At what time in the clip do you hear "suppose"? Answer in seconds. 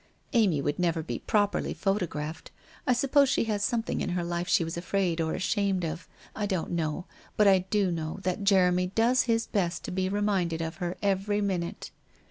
2.93-3.29